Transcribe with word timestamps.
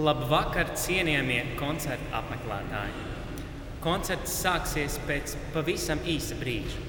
Labvakar, 0.00 0.70
cienījamie 0.80 1.58
koncerta 1.58 2.22
apmeklētāji! 2.22 3.08
Koncerts 3.84 4.32
sāksies 4.40 4.94
pēc 5.04 5.34
pavisam 5.52 6.00
īsa 6.08 6.36
brīža. 6.40 6.80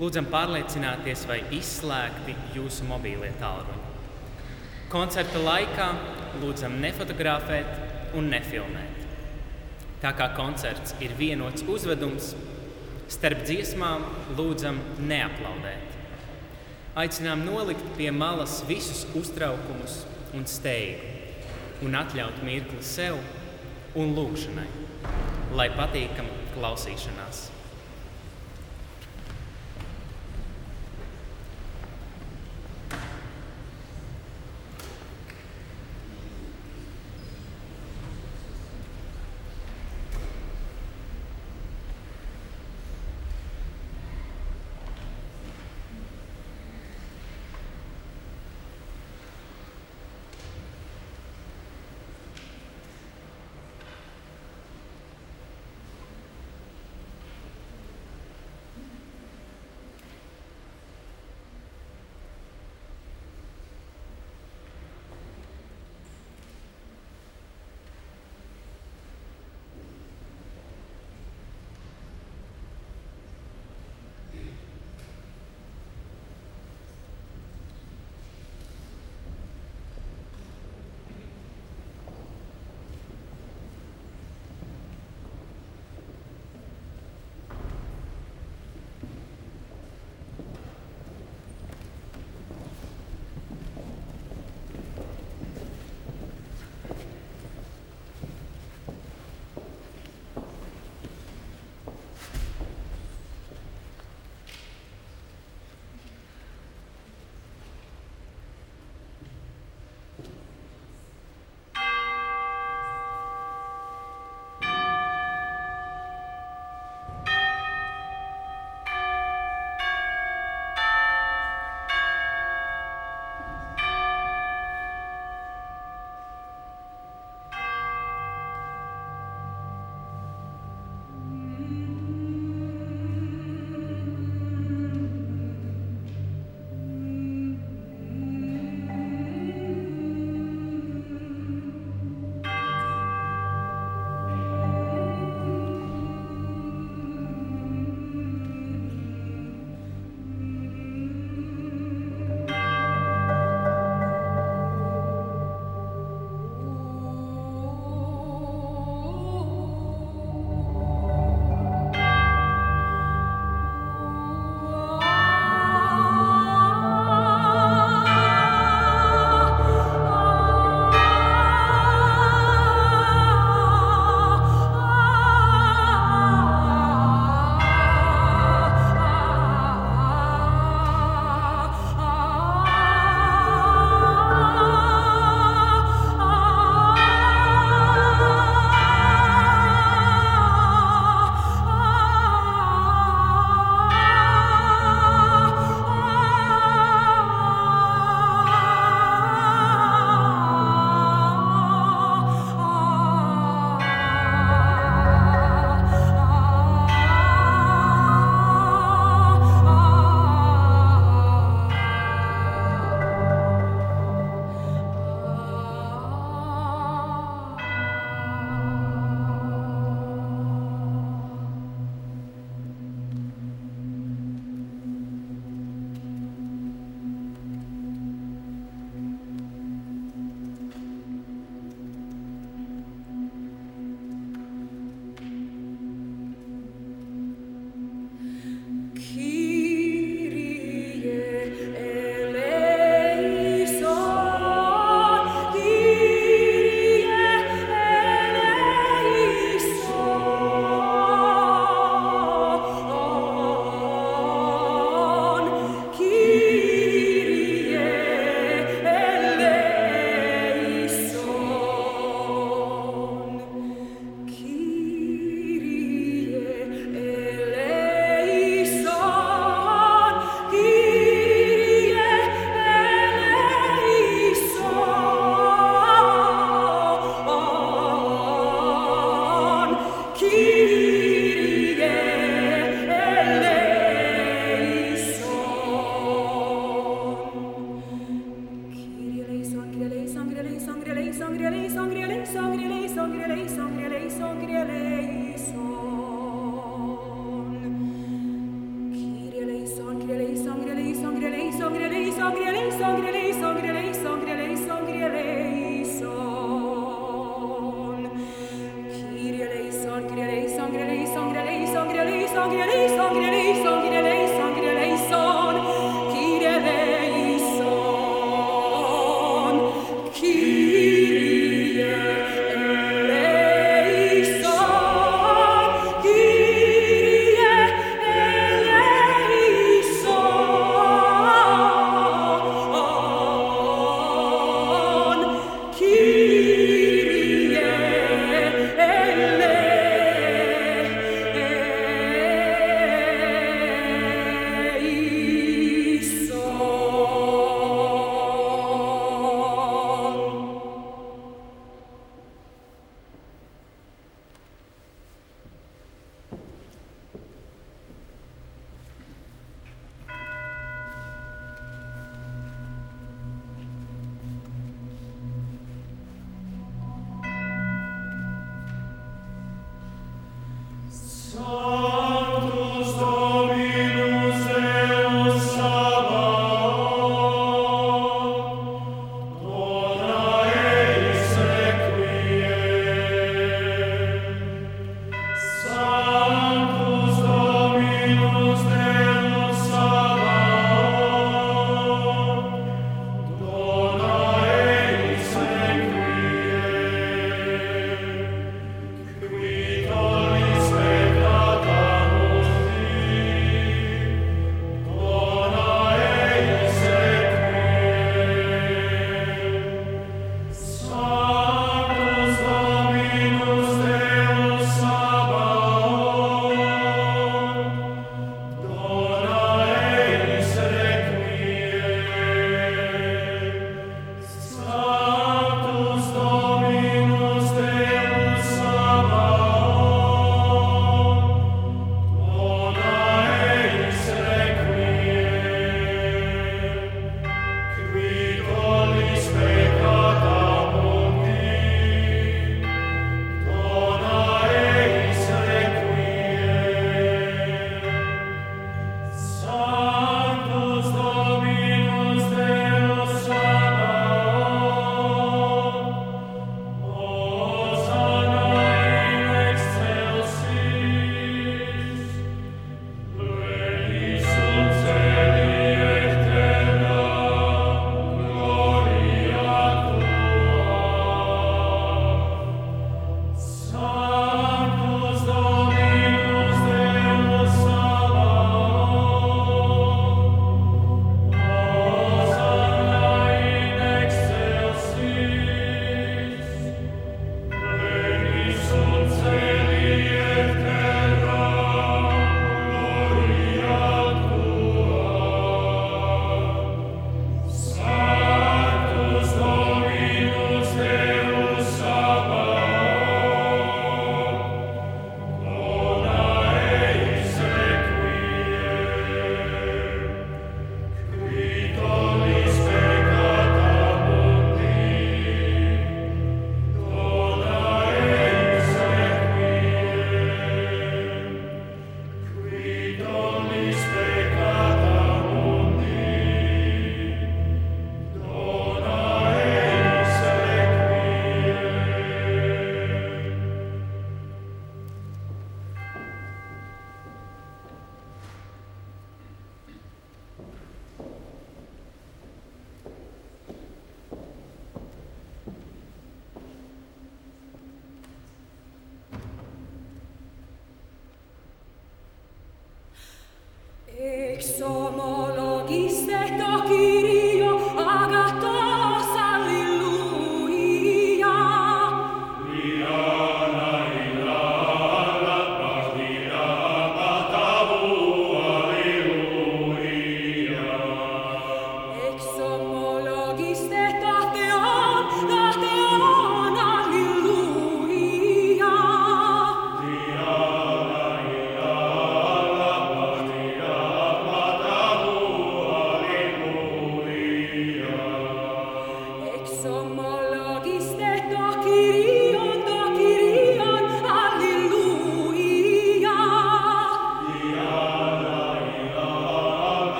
Lūdzam, 0.00 0.26
pārliecināties, 0.32 1.22
vai 1.30 1.36
izslēgti 1.54 2.34
jūsu 2.56 2.86
mobīlie 2.88 3.30
tālruņi. 3.38 3.92
Koncerta 4.90 5.42
laikā 5.44 5.88
lūdzam 6.42 6.78
nefotografēt 6.82 8.16
un 8.18 8.30
nefilmēt. 8.32 9.04
Tā 10.02 10.12
kā 10.18 10.30
koncerts 10.34 10.96
ir 11.04 11.14
vienots 11.18 11.66
uzvedums, 11.70 12.32
starp 13.10 13.44
dziesmām 13.46 14.06
lūdzam 14.38 14.80
neaplaudēt. 15.06 15.94
Aicinām 16.98 17.46
nolikt 17.46 17.86
pie 18.00 18.10
malas 18.10 18.58
visus 18.66 19.04
uztraukumus 19.18 20.00
un 20.34 20.50
steigu 20.50 21.17
un 21.86 21.94
atļaut 21.98 22.42
mirkli 22.46 22.82
sev 22.84 23.18
un 23.98 24.14
lūgšanai, 24.16 24.66
lai 25.58 25.68
patīkam 25.76 26.28
klausīšanās. 26.56 27.57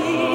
see. 0.00 0.27